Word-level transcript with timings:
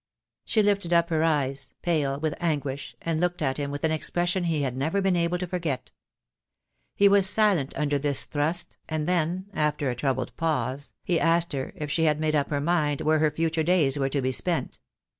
She 0.45 0.63
lifted 0.63 0.93
up 0.93 1.11
her 1.11 1.23
eyes, 1.23 1.75
pale 1.83 2.19
with 2.19 2.33
anguish, 2.39 2.95
and 3.03 3.21
looked 3.21 3.39
at 3.39 3.57
him 3.57 3.69
with 3.69 3.83
an 3.83 3.91
expression 3.91 4.45
he 4.45 4.63
had 4.63 4.75
never 4.75 4.99
been 4.99 5.15
able 5.15 5.37
to 5.37 5.45
forget. 5.45 5.91
He 6.95 7.07
was 7.07 7.29
silent 7.29 7.77
under 7.77 7.99
this 7.99 8.25
thrust, 8.25 8.79
and 8.89 9.07
then, 9.07 9.45
after 9.53 9.91
a 9.91 9.95
troubled 9.95 10.35
pause, 10.37 10.93
he 11.03 11.19
asked 11.19 11.53
her 11.53 11.71
if 11.75 11.91
she 11.91 12.05
had 12.05 12.19
made 12.19 12.35
up 12.35 12.49
her 12.49 12.59
mind 12.59 13.01
where 13.01 13.19
her 13.19 13.29
future 13.29 13.61
days 13.61 13.99
were 13.99 14.09
to 14.09 14.23
be 14.23 14.31
spent. 14.31 14.79